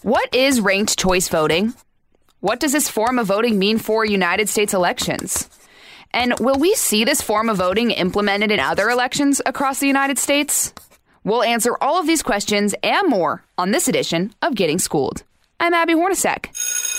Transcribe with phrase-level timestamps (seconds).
[0.00, 1.74] What is ranked choice voting?
[2.40, 5.48] What does this form of voting mean for United States elections?
[6.12, 10.18] And will we see this form of voting implemented in other elections across the United
[10.18, 10.74] States?
[11.22, 15.22] We'll answer all of these questions and more on this edition of Getting Schooled.
[15.60, 16.91] I'm Abby Hornacek.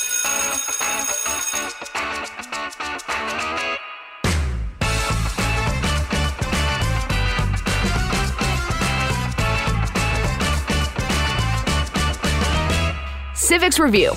[13.44, 14.14] Civics Review.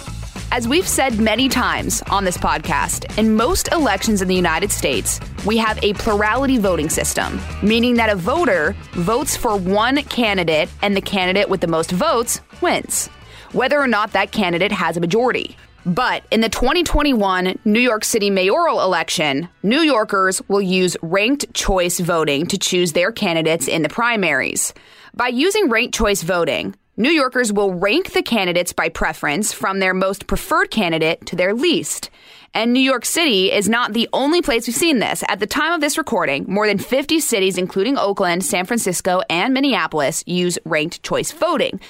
[0.52, 5.18] As we've said many times on this podcast, in most elections in the United States,
[5.44, 10.96] we have a plurality voting system, meaning that a voter votes for one candidate and
[10.96, 13.08] the candidate with the most votes wins,
[13.50, 15.56] whether or not that candidate has a majority.
[15.84, 21.98] But in the 2021 New York City mayoral election, New Yorkers will use ranked choice
[21.98, 24.72] voting to choose their candidates in the primaries.
[25.14, 29.92] By using ranked choice voting, New Yorkers will rank the candidates by preference from their
[29.92, 32.08] most preferred candidate to their least.
[32.54, 35.22] And New York City is not the only place we've seen this.
[35.28, 39.52] At the time of this recording, more than 50 cities, including Oakland, San Francisco, and
[39.52, 41.80] Minneapolis, use ranked choice voting.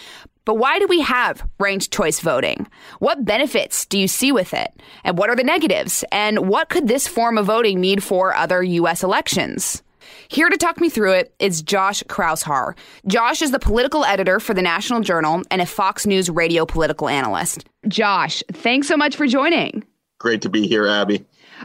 [0.45, 2.67] But why do we have ranked choice voting?
[2.99, 4.73] What benefits do you see with it?
[5.05, 6.05] And what are the negatives?
[6.11, 9.05] And what could this form of voting mean for other U.S.
[9.05, 9.85] elections?
[10.29, 12.75] Here to talk me through it is Josh Kraushaar.
[13.07, 17.09] Josh is the political editor for the National Journal and a Fox News radio political
[17.09, 17.65] analyst.
[17.89, 19.85] Josh, thanks so much for joining.
[20.19, 21.25] Great to be here, Abby.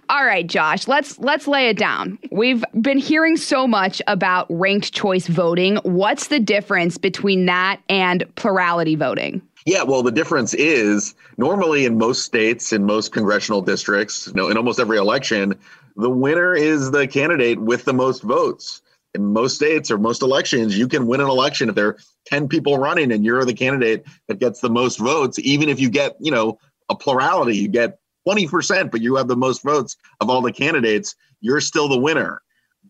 [0.10, 2.18] All right, Josh, let's let's lay it down.
[2.32, 5.78] We've been hearing so much about ranked choice voting.
[5.84, 9.42] What's the difference between that and plurality voting?
[9.66, 14.50] Yeah, well, the difference is normally in most states, in most congressional districts, you know,
[14.50, 15.54] in almost every election,
[15.96, 18.82] the winner is the candidate with the most votes.
[19.14, 21.98] In most states or most elections, you can win an election if there are
[22.28, 25.90] 10 people running and you're the candidate that gets the most votes, even if you
[25.90, 26.58] get, you know,
[26.90, 31.16] a plurality, you get 20%, but you have the most votes of all the candidates,
[31.42, 32.42] you're still the winner.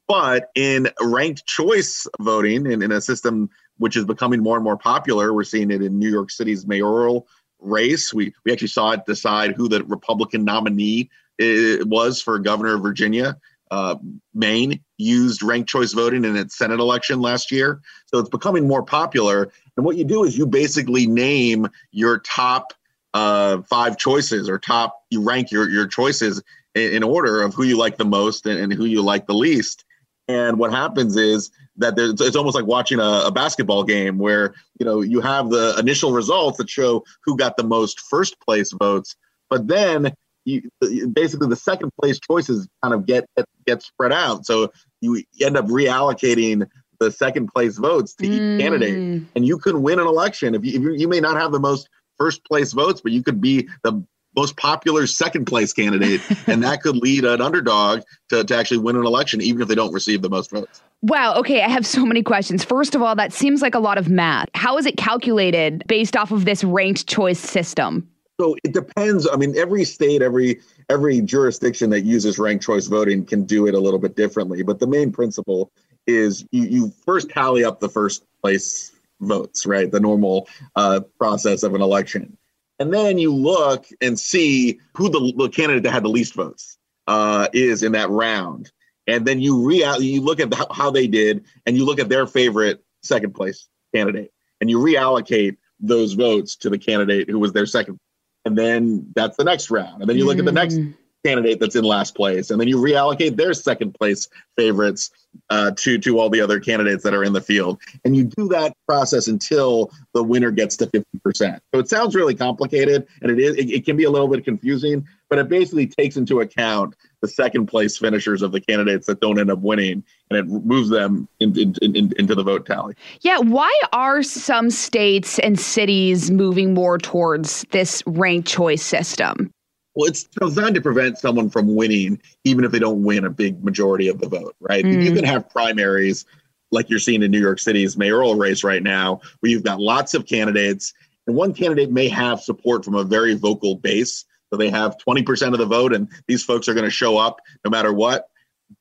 [0.07, 4.78] But in ranked choice voting, and in a system which is becoming more and more
[4.78, 7.28] popular, we're seeing it in New York City's mayoral
[7.59, 8.13] race.
[8.13, 12.81] We we actually saw it decide who the Republican nominee it was for governor of
[12.81, 13.38] Virginia.
[13.72, 13.96] Uh,
[14.34, 17.81] Maine used ranked choice voting in its Senate election last year.
[18.08, 19.52] So it's becoming more popular.
[19.78, 22.74] And what you do is you basically name your top
[23.14, 26.44] uh, five choices or top, you rank your, your choices
[26.75, 29.34] in, in order of who you like the most and, and, who you like the
[29.34, 29.86] least.
[30.28, 34.86] And what happens is that it's almost like watching a, a basketball game where, you
[34.86, 39.16] know, you have the initial results that show who got the most first place votes.
[39.50, 40.13] But then
[40.46, 40.69] you,
[41.13, 43.25] basically the second place choices kind of get
[43.66, 44.46] get spread out.
[44.46, 44.72] So
[45.02, 46.68] you end up reallocating
[47.00, 48.59] the second place votes to each mm.
[48.59, 51.51] candidate, and you could win an election if you, if you you may not have
[51.51, 54.03] the most first place votes, but you could be the
[54.35, 58.96] most popular second place candidate, and that could lead an underdog to, to actually win
[58.96, 60.81] an election, even if they don't receive the most votes.
[61.01, 61.35] Wow.
[61.35, 61.63] Okay.
[61.63, 62.63] I have so many questions.
[62.63, 64.50] First of all, that seems like a lot of math.
[64.53, 68.07] How is it calculated based off of this ranked choice system?
[68.41, 69.28] So it depends.
[69.31, 73.75] I mean, every state, every every jurisdiction that uses ranked choice voting can do it
[73.75, 74.63] a little bit differently.
[74.63, 75.72] But the main principle
[76.07, 79.91] is you, you first tally up the first place votes, right?
[79.91, 82.35] The normal uh, process of an election,
[82.80, 86.80] and then you look and see who the, the candidate that had the least votes
[87.06, 88.72] uh, is in that round,
[89.06, 92.09] and then you re you look at the, how they did, and you look at
[92.09, 97.53] their favorite second place candidate, and you reallocate those votes to the candidate who was
[97.53, 98.00] their second
[98.45, 100.01] and then that's the next round.
[100.01, 100.39] And then you look mm.
[100.39, 100.93] at the next mm.
[101.23, 104.27] candidate that's in last place, and then you reallocate their second place
[104.57, 105.11] favorites
[105.49, 108.47] uh, to to all the other candidates that are in the field, and you do
[108.49, 111.61] that process until the winner gets to fifty percent.
[111.73, 113.55] So it sounds really complicated, and it is.
[113.55, 117.27] It, it can be a little bit confusing, but it basically takes into account the
[117.27, 121.27] second place finishers of the candidates that don't end up winning and it moves them
[121.39, 122.95] in, in, in, into the vote tally.
[123.21, 123.38] Yeah.
[123.38, 129.51] Why are some states and cities moving more towards this ranked choice system?
[129.94, 133.63] Well, it's designed to prevent someone from winning, even if they don't win a big
[133.63, 134.85] majority of the vote, right?
[134.85, 135.03] Mm.
[135.03, 136.25] You can have primaries
[136.71, 140.13] like you're seeing in New York City's mayoral race right now, where you've got lots
[140.13, 140.94] of candidates
[141.27, 144.25] And one candidate may have support from a very vocal base.
[144.51, 147.39] So they have 20% of the vote, and these folks are going to show up
[147.63, 148.27] no matter what.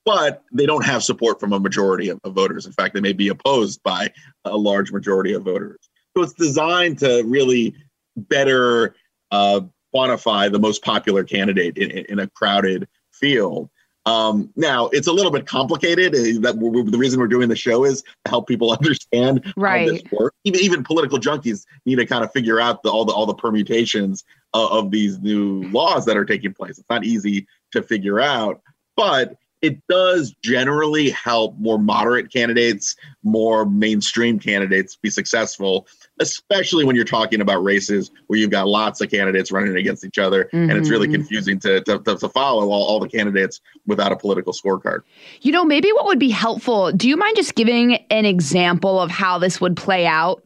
[0.04, 2.66] But they don't have support from a majority of, of voters.
[2.66, 4.12] In fact, they may be opposed by
[4.44, 5.78] a large majority of voters.
[6.16, 7.74] So it's designed to really
[8.16, 8.94] better
[9.30, 9.62] uh,
[9.94, 13.70] quantify the most popular candidate in, in a crowded field.
[14.06, 16.14] Um, now it's a little bit complicated.
[16.14, 19.86] Uh, that the reason we're doing the show is to help people understand right.
[19.86, 20.36] how this works.
[20.44, 23.34] Even, even political junkies need to kind of figure out the, all the all the
[23.34, 24.24] permutations
[24.54, 26.78] of, of these new laws that are taking place.
[26.78, 28.62] It's not easy to figure out,
[28.96, 35.86] but it does generally help more moderate candidates, more mainstream candidates be successful,
[36.18, 40.18] especially when you're talking about races where you've got lots of candidates running against each
[40.18, 40.44] other.
[40.44, 40.70] Mm-hmm.
[40.70, 41.16] And it's really mm-hmm.
[41.16, 45.02] confusing to, to, to follow all, all the candidates without a political scorecard.
[45.42, 49.10] You know, maybe what would be helpful, do you mind just giving an example of
[49.10, 50.42] how this would play out?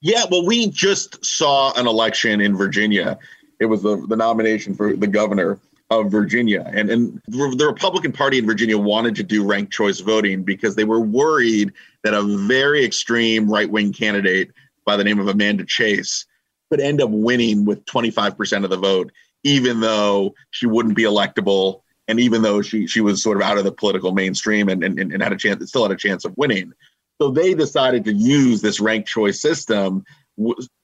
[0.00, 3.18] Yeah, well, we just saw an election in Virginia.
[3.58, 5.58] It was the, the nomination for the governor
[5.90, 6.70] of Virginia.
[6.72, 10.84] And, and the Republican Party in Virginia wanted to do ranked choice voting because they
[10.84, 11.72] were worried
[12.04, 14.50] that a very extreme right wing candidate
[14.84, 16.26] by the name of Amanda Chase
[16.70, 19.10] could end up winning with 25% of the vote,
[19.44, 21.80] even though she wouldn't be electable.
[22.06, 24.98] And even though she, she was sort of out of the political mainstream and, and,
[24.98, 26.72] and had a chance, still had a chance of winning.
[27.20, 30.04] So they decided to use this ranked choice system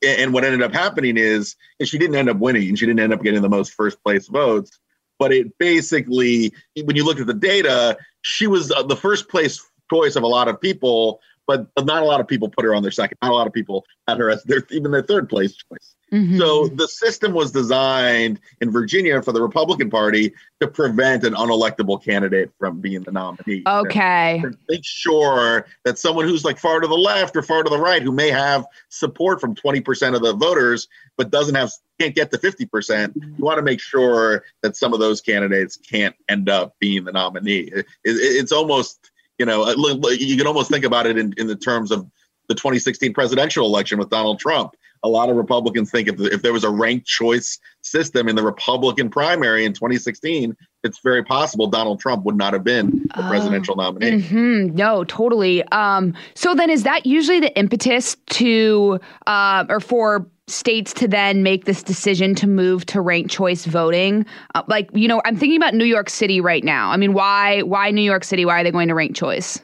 [0.05, 2.71] and what ended up happening is, is she didn't end up winning.
[2.71, 4.81] And she didn't end up getting the most first place votes
[5.19, 6.53] but it basically,
[6.85, 10.27] when you look at the data, she was uh, the first place choice of a
[10.27, 13.19] lot of people, but not a lot of people put her on their second.
[13.23, 15.95] Not a lot of people had her as their even their third place choice.
[16.15, 16.39] Mm-hmm.
[16.39, 22.01] So the system was designed in Virginia for the Republican Party to prevent an unelectable
[22.01, 23.65] candidate from being the nominee.
[23.67, 24.41] Okay.
[24.43, 27.79] To make sure that someone who's like far to the left or far to the
[27.79, 32.31] right, who may have support from 20% of the voters, but doesn't have can't get
[32.31, 36.77] to 50%, you want to make sure that some of those candidates can't end up
[36.79, 37.61] being the nominee.
[37.61, 39.69] It, it, it's almost, you know,
[40.11, 42.09] you can almost think about it in, in the terms of
[42.49, 46.53] the 2016 presidential election with Donald Trump a lot of Republicans think if, if there
[46.53, 52.01] was a ranked choice system in the Republican primary in 2016, it's very possible Donald
[52.01, 53.29] Trump would not have been the oh.
[53.29, 54.23] presidential nominee.
[54.23, 54.75] Mm-hmm.
[54.75, 55.63] No, totally.
[55.69, 61.43] Um, so then, is that usually the impetus to uh, or for states to then
[61.43, 64.25] make this decision to move to ranked choice voting?
[64.55, 66.91] Uh, like, you know, I'm thinking about New York City right now.
[66.91, 68.47] I mean, why why New York City?
[68.47, 69.61] Why are they going to ranked choice?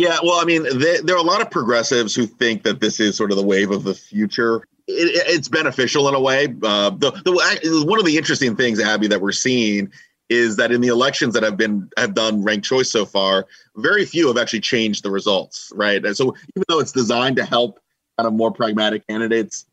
[0.00, 3.00] Yeah, well, I mean, they, there are a lot of progressives who think that this
[3.00, 4.66] is sort of the wave of the future.
[4.88, 6.46] It, it's beneficial in a way.
[6.62, 9.92] Uh, the, the one of the interesting things, Abby, that we're seeing
[10.30, 14.06] is that in the elections that have been have done ranked choice so far, very
[14.06, 16.02] few have actually changed the results, right?
[16.02, 17.78] And so even though it's designed to help
[18.16, 19.66] kind of more pragmatic candidates,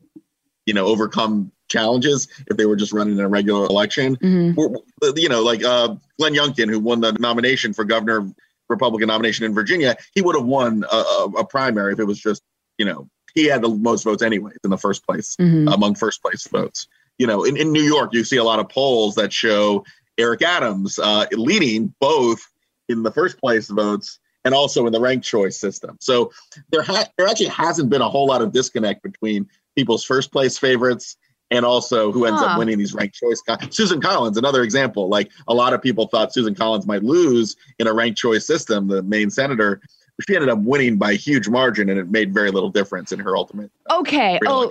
[0.66, 5.08] you know, overcome challenges if they were just running in a regular election, mm-hmm.
[5.16, 8.30] you know, like uh, Glenn Youngkin, who won the nomination for governor
[8.68, 10.96] Republican nomination in Virginia, he would have won a,
[11.38, 12.42] a, primary if it was just,
[12.76, 15.68] you know, he had the most votes anyways in the first place mm-hmm.
[15.68, 16.86] among first place votes.
[17.18, 19.84] You know, in, in New York, you see a lot of polls that show
[20.18, 22.46] Eric Adams uh, leading both
[22.88, 25.96] in the first place votes and also in the ranked choice system.
[26.00, 26.32] So
[26.70, 30.58] there, ha- there actually hasn't been a whole lot of disconnect between people's first place
[30.58, 31.16] favorites
[31.50, 32.48] and also who ends huh.
[32.48, 33.42] up winning these ranked choice.
[33.70, 35.08] Susan Collins, another example.
[35.08, 38.88] Like a lot of people thought Susan Collins might lose in a ranked choice system,
[38.88, 39.80] the Maine senator.
[40.26, 43.20] She ended up winning by a huge margin, and it made very little difference in
[43.20, 43.70] her ultimate.
[43.88, 44.38] Uh, okay.
[44.46, 44.70] Oh,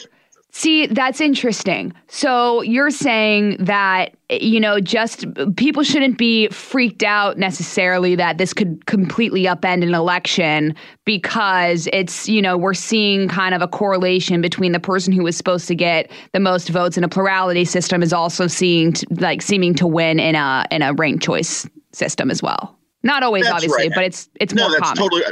[0.51, 1.93] See, that's interesting.
[2.07, 5.25] So you're saying that, you know, just
[5.55, 10.73] people shouldn't be freaked out necessarily that this could completely upend an election
[11.05, 15.37] because it's, you know, we're seeing kind of a correlation between the person who was
[15.37, 19.75] supposed to get the most votes in a plurality system is also seeing like seeming
[19.75, 22.75] to win in a in a ranked choice system as well.
[23.03, 23.95] Not always, that's obviously, right.
[23.95, 24.97] but it's it's no, more that's common.
[24.97, 25.23] Totally,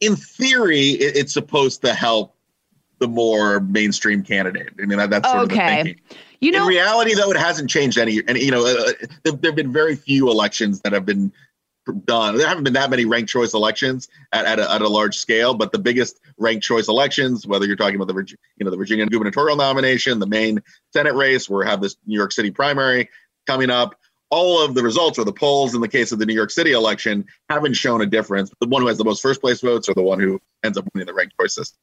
[0.00, 2.36] in theory, it's supposed to help
[3.00, 4.74] the more mainstream candidate.
[4.80, 5.80] I mean, that, that's sort okay.
[5.80, 6.04] of the thinking.
[6.40, 8.22] You know, in reality, though, it hasn't changed any.
[8.26, 8.92] And you know, uh,
[9.24, 11.32] there, there have been very few elections that have been
[12.04, 12.36] done.
[12.36, 15.54] There haven't been that many ranked choice elections at, at, a, at a large scale,
[15.54, 18.76] but the biggest ranked choice elections, whether you're talking about the Virginia, you know, the
[18.76, 23.08] Virginia gubernatorial nomination, the Maine Senate race, where have this New York City primary
[23.46, 23.96] coming up,
[24.30, 26.72] all of the results or the polls in the case of the New York City
[26.72, 28.52] election haven't shown a difference.
[28.60, 30.84] The one who has the most first place votes or the one who ends up
[30.94, 31.78] winning the ranked choice system.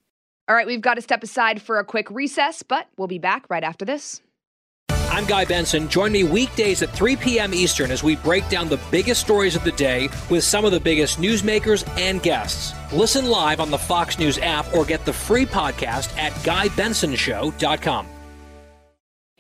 [0.49, 3.49] All right, we've got to step aside for a quick recess, but we'll be back
[3.49, 4.21] right after this.
[5.09, 5.89] I'm Guy Benson.
[5.89, 7.53] Join me weekdays at 3 p.m.
[7.53, 10.79] Eastern as we break down the biggest stories of the day with some of the
[10.79, 12.73] biggest newsmakers and guests.
[12.93, 18.07] Listen live on the Fox News app or get the free podcast at GuyBensonShow.com.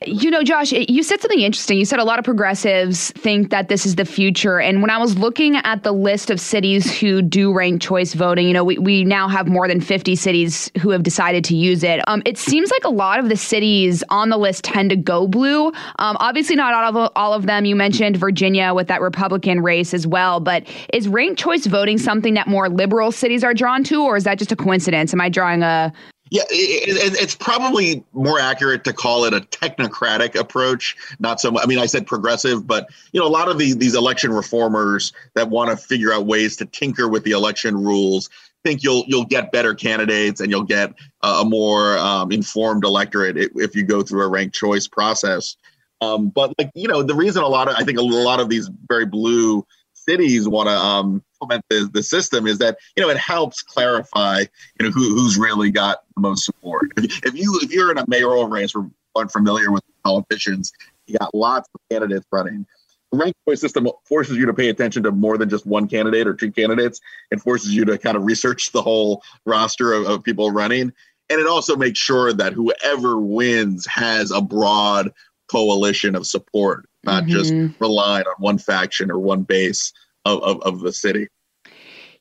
[0.05, 1.79] You know, Josh, you said something interesting.
[1.79, 4.59] You said a lot of progressives think that this is the future.
[4.59, 8.45] And when I was looking at the list of cities who do ranked choice voting,
[8.45, 11.81] you know, we, we now have more than 50 cities who have decided to use
[11.81, 12.07] it.
[12.07, 15.27] Um, it seems like a lot of the cities on the list tend to go
[15.27, 15.69] blue.
[15.97, 17.65] Um, obviously, not all of, all of them.
[17.65, 20.39] You mentioned Virginia with that Republican race as well.
[20.39, 24.25] But is ranked choice voting something that more liberal cities are drawn to, or is
[24.25, 25.11] that just a coincidence?
[25.11, 25.91] Am I drawing a
[26.29, 31.51] yeah, it, it, it's probably more accurate to call it a technocratic approach, not so
[31.51, 31.63] much.
[31.63, 35.13] I mean, I said progressive, but you know, a lot of these these election reformers
[35.35, 38.29] that want to figure out ways to tinker with the election rules
[38.67, 40.93] think you'll you'll get better candidates and you'll get
[41.23, 45.55] a more um, informed electorate if you go through a ranked choice process.
[46.01, 48.49] Um, but like you know, the reason a lot of I think a lot of
[48.49, 49.65] these very blue
[50.07, 54.39] cities want to um, implement the, the system is that you know it helps clarify
[54.79, 56.91] you know who, who's really got the most support.
[56.97, 60.71] If, you if you're in a mayoral race, we're unfamiliar with politicians,
[61.07, 62.65] you got lots of candidates running.
[63.11, 66.27] The ranked choice system forces you to pay attention to more than just one candidate
[66.27, 66.99] or two candidates.
[67.31, 70.91] It forces you to kind of research the whole roster of, of people running.
[71.29, 75.11] And it also makes sure that whoever wins has a broad
[75.49, 77.31] coalition of support, not mm-hmm.
[77.31, 79.93] just relying on one faction or one base
[80.25, 81.27] of, of, of the city.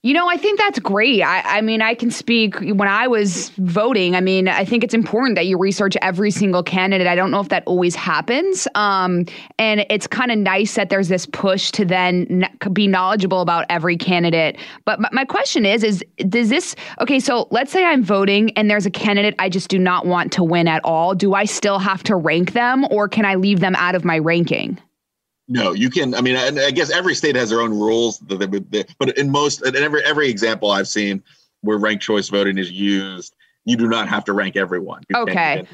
[0.06, 1.20] You know, I think that's great.
[1.20, 4.14] I, I, mean, I can speak when I was voting.
[4.14, 7.08] I mean, I think it's important that you research every single candidate.
[7.08, 8.68] I don't know if that always happens.
[8.76, 9.24] Um,
[9.58, 13.96] and it's kind of nice that there's this push to then be knowledgeable about every
[13.96, 14.58] candidate.
[14.84, 18.70] But my, my question is, is does this, okay, so let's say I'm voting and
[18.70, 21.16] there's a candidate I just do not want to win at all.
[21.16, 24.18] Do I still have to rank them or can I leave them out of my
[24.18, 24.78] ranking?
[25.48, 26.14] No, you can.
[26.14, 29.16] I mean, I, I guess every state has their own rules, that they, they, but
[29.16, 31.22] in most, in every every example I've seen
[31.60, 35.02] where ranked choice voting is used, you do not have to rank everyone.
[35.08, 35.64] You okay.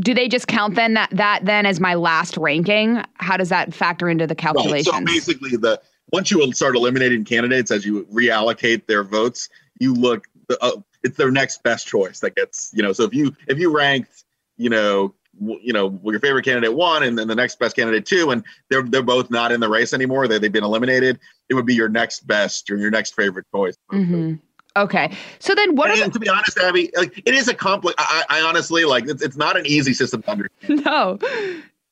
[0.00, 3.02] Do they just count then that that then as my last ranking?
[3.14, 4.92] How does that factor into the calculation?
[4.92, 5.00] Right.
[5.00, 5.80] So basically, the
[6.12, 9.48] once you start eliminating candidates as you reallocate their votes,
[9.78, 10.26] you look.
[10.60, 10.72] Uh,
[11.02, 12.92] it's their next best choice that gets you know.
[12.92, 14.24] So if you if you ranked
[14.56, 18.30] you know you know your favorite candidate one and then the next best candidate two
[18.30, 20.28] and they're they're both not in the race anymore.
[20.28, 21.18] They, they've been eliminated.
[21.48, 23.76] It would be your next best or your next favorite choice.
[23.90, 24.34] Mm-hmm.
[24.76, 25.16] okay.
[25.38, 28.24] So then what and, and to be honest abby like it is a complex I,
[28.28, 30.84] I, honestly like it's, it's not an easy system to understand.
[30.84, 31.18] No.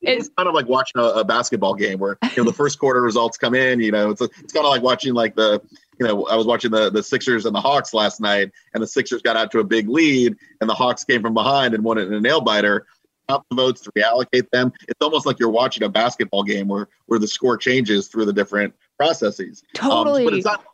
[0.03, 2.79] It's, it's kind of like watching a, a, basketball game where you know the first
[2.79, 5.61] quarter results come in you know it's, it's kind of like watching like the
[6.01, 8.87] you know, I was watching the the Sixers and the Hawks last night, and the
[8.87, 11.99] Sixers got out to a big lead, and the Hawks came from behind and won
[11.99, 12.87] it in a nail biter
[13.31, 14.73] count the votes, to reallocate them.
[14.89, 18.33] It's almost like you're watching a basketball game where where the score changes through the
[18.33, 19.63] different processes.
[19.75, 20.65] Totally, um, but it's not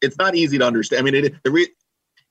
[0.00, 1.00] it's not easy to understand.
[1.00, 1.62] I mean, it, the re,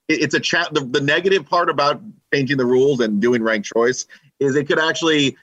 [0.07, 0.73] it, it's a chat.
[0.73, 2.01] The, the negative part about
[2.33, 4.05] changing the rules and doing ranked choice
[4.39, 5.37] is it could actually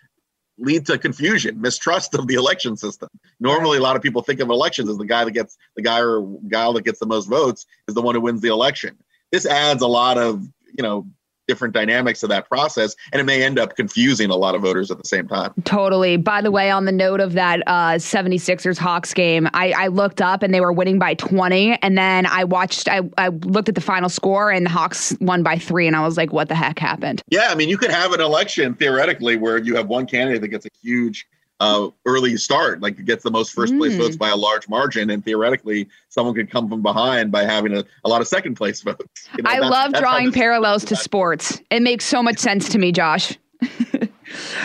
[0.58, 3.08] lead to confusion, mistrust of the election system.
[3.40, 6.00] Normally, a lot of people think of elections as the guy that gets the guy
[6.00, 8.96] or gal that gets the most votes is the one who wins the election.
[9.32, 10.42] This adds a lot of
[10.76, 11.06] you know
[11.46, 14.90] different dynamics of that process and it may end up confusing a lot of voters
[14.90, 15.52] at the same time.
[15.64, 16.16] Totally.
[16.16, 20.20] By the way on the note of that uh, 76ers hawks game I, I looked
[20.20, 23.74] up and they were winning by 20 and then i watched I, I looked at
[23.74, 26.54] the final score and the hawks won by three and i was like what the
[26.54, 27.22] heck happened?
[27.28, 30.48] Yeah i mean you could have an election theoretically where you have one candidate that
[30.48, 31.26] gets a huge
[31.60, 33.98] uh, early start, like it gets the most first place mm.
[33.98, 37.84] votes by a large margin, and theoretically, someone could come from behind by having a,
[38.04, 39.28] a lot of second place votes.
[39.36, 41.60] You know, I love drawing parallels to sports.
[41.70, 43.38] It makes so much sense to me, Josh.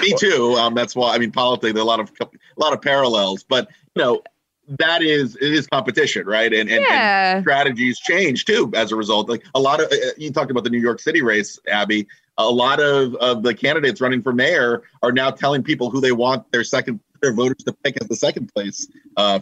[0.01, 0.55] me too.
[0.57, 1.73] Um, that's why I mean politics.
[1.73, 4.21] There are a lot of a lot of parallels, but you know
[4.79, 6.53] that is it is competition, right?
[6.53, 7.35] And and, yeah.
[7.35, 9.29] and, strategies change too as a result.
[9.29, 12.07] Like a lot of uh, you talked about the New York City race, Abby
[12.37, 16.11] a lot of, of the candidates running for mayor are now telling people who they
[16.11, 19.39] want their second their voters to pick as the second place uh,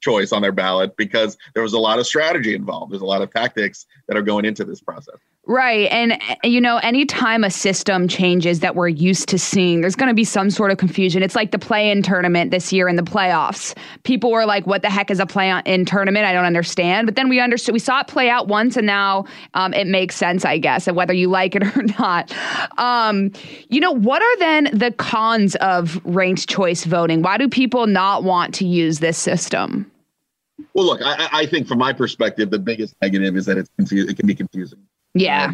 [0.00, 2.92] choice on their ballot because there was a lot of strategy involved.
[2.92, 5.16] There's a lot of tactics that are going into this process.
[5.46, 5.90] Right.
[5.90, 10.14] And, you know, anytime a system changes that we're used to seeing, there's going to
[10.14, 11.22] be some sort of confusion.
[11.22, 13.76] It's like the play in tournament this year in the playoffs.
[14.04, 16.26] People were like, what the heck is a play in tournament?
[16.26, 17.06] I don't understand.
[17.06, 20.14] But then we understood, we saw it play out once and now um, it makes
[20.14, 22.32] sense, I guess, and whether you like it or not.
[22.78, 23.32] Um,
[23.70, 27.22] you know, what are then the cons of ranked choice voting?
[27.22, 29.90] Why do people not want to use this system?
[30.74, 34.06] Well, look, I, I think from my perspective, the biggest negative is that it's confu-
[34.06, 34.86] it can be confusing.
[35.14, 35.52] Yeah.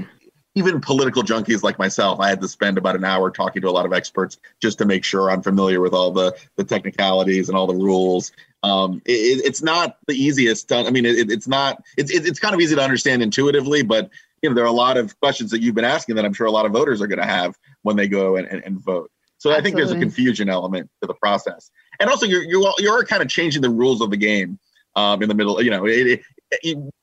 [0.55, 3.71] Even political junkies like myself, I had to spend about an hour talking to a
[3.71, 7.59] lot of experts just to make sure I'm familiar with all the the technicalities and
[7.59, 8.33] all the rules.
[8.63, 10.69] Um, it, it's not the easiest.
[10.69, 11.83] To, I mean, it, it's not.
[11.99, 14.11] It's it's kind of easy to understand intuitively, but
[14.41, 16.47] you know there are a lot of questions that you've been asking that I'm sure
[16.47, 19.11] a lot of voters are going to have when they go and, and, and vote.
[19.39, 19.59] So Absolutely.
[19.59, 21.71] I think there's a confusion element to the process,
[22.01, 24.59] and also you're you're you're kind of changing the rules of the game
[24.97, 25.63] um, in the middle.
[25.63, 26.23] You know, it,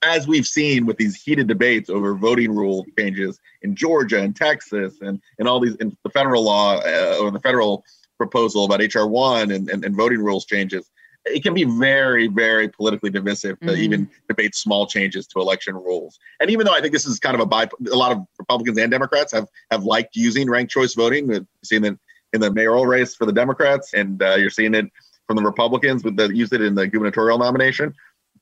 [0.01, 5.01] as we've seen with these heated debates over voting rule changes in Georgia and Texas
[5.01, 7.83] and, and all these in the federal law uh, or the federal
[8.17, 10.89] proposal about HR one and, and, and, voting rules changes,
[11.25, 13.81] it can be very, very politically divisive to mm-hmm.
[13.81, 16.19] even debate small changes to election rules.
[16.39, 18.77] And even though I think this is kind of a bi- a lot of Republicans
[18.77, 21.27] and Democrats have have liked using ranked choice voting.
[21.27, 21.97] We've seen it
[22.33, 24.85] in the mayoral race for the Democrats, and uh, you're seeing it
[25.27, 27.93] from the Republicans with the use it in the gubernatorial nomination.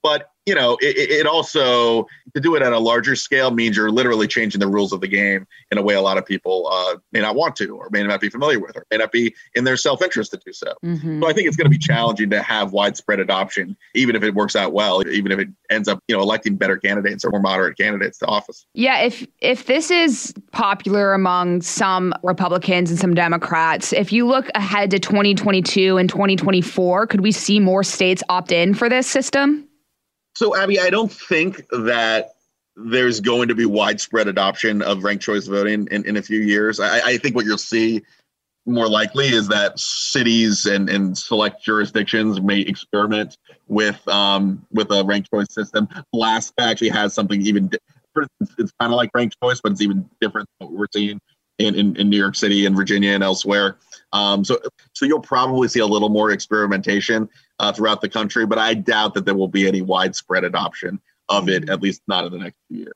[0.04, 3.92] But you know, it, it, also to do it at a larger scale means you're
[3.92, 6.96] literally changing the rules of the game in a way a lot of people uh,
[7.12, 9.66] may not want to, or may not be familiar with, or may not be in
[9.66, 10.74] their self interest to do so.
[10.84, 11.22] Mm-hmm.
[11.22, 14.34] So I think it's going to be challenging to have widespread adoption, even if it
[14.34, 17.42] works out well, even if it ends up, you know, electing better candidates or more
[17.42, 18.66] moderate candidates to office.
[18.74, 24.50] Yeah, if if this is popular among some Republicans and some Democrats, if you look
[24.56, 29.68] ahead to 2022 and 2024, could we see more states opt in for this system?
[30.36, 32.36] So, Abby, I don't think that
[32.76, 36.80] there's going to be widespread adoption of ranked choice voting in, in a few years.
[36.80, 38.02] I, I think what you'll see
[38.66, 45.04] more likely is that cities and, and select jurisdictions may experiment with um, with a
[45.04, 45.88] ranked choice system.
[46.14, 48.32] Alaska actually has something even different.
[48.58, 51.20] It's kind of like ranked choice, but it's even different than what we're seeing
[51.60, 53.78] in, in, in New York City and Virginia and elsewhere.
[54.14, 54.60] Um, so
[54.94, 57.30] so you'll probably see a little more experimentation
[57.62, 61.00] uh, throughout the country, but I doubt that there will be any widespread adoption
[61.30, 62.94] of it, at least not in the next few years.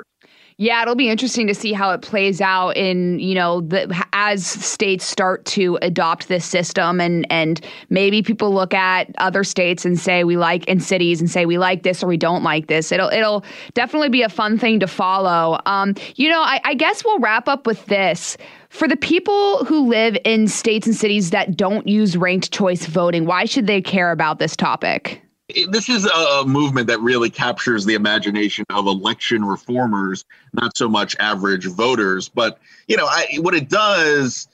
[0.58, 4.48] Yeah, it'll be interesting to see how it plays out in, you know, the, as
[4.48, 10.00] states start to adopt this system and and maybe people look at other states and
[10.00, 12.94] say we like in cities and say we like this or we don't like this.
[12.94, 13.44] It'll it'll
[13.74, 15.60] definitely be a fun thing to follow.
[15.66, 18.38] Um, you know, I, I guess we'll wrap up with this.
[18.76, 23.26] For the people who live in states and cities that don't use ranked choice voting,
[23.26, 25.22] why should they care about this topic?
[25.70, 31.16] this is a movement that really captures the imagination of election reformers, not so much
[31.20, 32.28] average voters.
[32.28, 34.48] But you know, I, what it does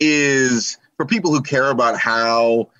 [0.00, 2.70] is for people who care about how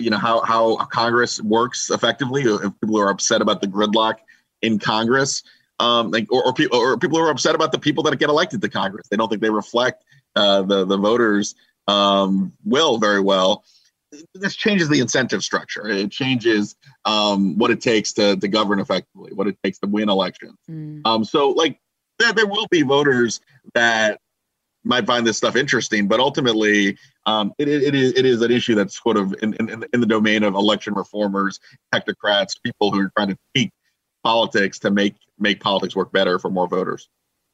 [0.00, 4.16] you know how how Congress works effectively, if people are upset about the gridlock
[4.62, 5.44] in Congress
[5.80, 8.28] um, like or, or, people or people who are upset about the people that get
[8.28, 9.08] elected to Congress.
[9.08, 10.04] They don't think they reflect
[10.36, 11.54] uh, the the voters'
[11.88, 13.64] um, will very well.
[14.34, 15.88] This changes the incentive structure.
[15.88, 20.08] It changes um, what it takes to, to govern effectively, what it takes to win
[20.08, 20.58] elections.
[20.68, 21.02] Mm.
[21.04, 21.78] Um, so, like,
[22.18, 23.40] there, there will be voters
[23.74, 24.20] that
[24.82, 28.74] might find this stuff interesting, but ultimately, um, it, it, is, it is an issue
[28.74, 31.60] that's sort of in, in, in the domain of election reformers,
[31.94, 33.70] technocrats, people who are trying to tweak
[34.24, 37.08] politics to make make politics work better for more voters.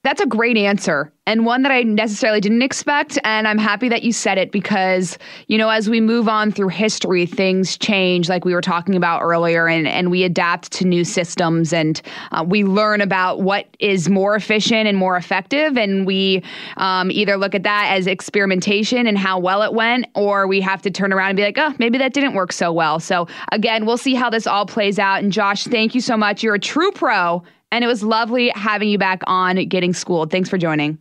[0.06, 3.18] That's a great answer and one that I necessarily didn't expect.
[3.24, 5.18] And I'm happy that you said it because,
[5.48, 9.22] you know, as we move on through history, things change, like we were talking about
[9.22, 14.08] earlier, and, and we adapt to new systems and uh, we learn about what is
[14.08, 15.76] more efficient and more effective.
[15.76, 16.44] And we
[16.76, 20.82] um, either look at that as experimentation and how well it went, or we have
[20.82, 23.00] to turn around and be like, oh, maybe that didn't work so well.
[23.00, 25.24] So, again, we'll see how this all plays out.
[25.24, 26.44] And Josh, thank you so much.
[26.44, 27.42] You're a true pro
[27.72, 30.30] and it was lovely having you back on Getting Schooled.
[30.30, 30.98] Thanks for joining.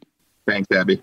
[0.48, 1.02] Thanks, Abby.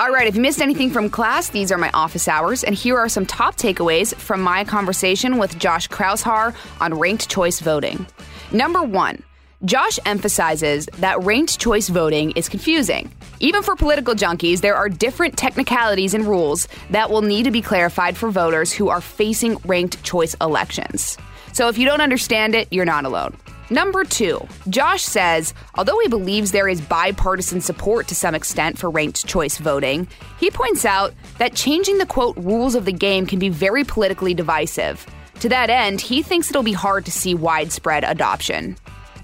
[0.00, 2.96] All right, if you missed anything from class, these are my office hours, and here
[2.96, 8.06] are some top takeaways from my conversation with Josh Kraushaar on ranked choice voting.
[8.50, 9.22] Number one,
[9.66, 13.12] Josh emphasizes that ranked choice voting is confusing.
[13.40, 17.60] Even for political junkies, there are different technicalities and rules that will need to be
[17.60, 21.18] clarified for voters who are facing ranked choice elections.
[21.52, 23.36] So if you don't understand it, you're not alone.
[23.68, 28.88] Number two, Josh says, although he believes there is bipartisan support to some extent for
[28.88, 33.38] ranked choice voting, he points out that changing the quote rules of the game can
[33.38, 35.04] be very politically divisive.
[35.40, 38.76] To that end, he thinks it'll be hard to see widespread adoption.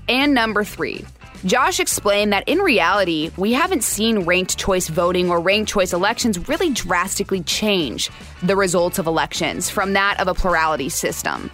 [0.09, 1.05] And number three,
[1.45, 6.49] Josh explained that in reality, we haven't seen ranked choice voting or ranked choice elections
[6.49, 8.11] really drastically change
[8.43, 11.51] the results of elections from that of a plurality system.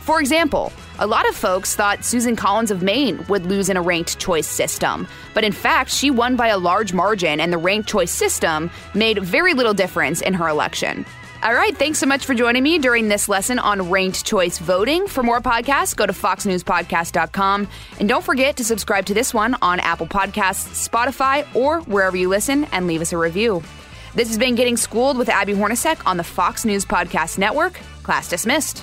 [0.00, 3.82] For example, a lot of folks thought Susan Collins of Maine would lose in a
[3.82, 7.88] ranked choice system, but in fact, she won by a large margin, and the ranked
[7.88, 11.04] choice system made very little difference in her election.
[11.42, 15.06] All right, thanks so much for joining me during this lesson on ranked choice voting.
[15.06, 17.68] For more podcasts, go to foxnewspodcast.com.
[18.00, 22.28] And don't forget to subscribe to this one on Apple Podcasts, Spotify, or wherever you
[22.28, 23.62] listen and leave us a review.
[24.14, 27.74] This has been Getting Schooled with Abby Hornacek on the Fox News Podcast Network.
[28.02, 28.82] Class dismissed.